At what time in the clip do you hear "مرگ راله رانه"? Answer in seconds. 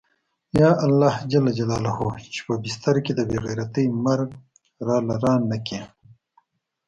4.05-5.57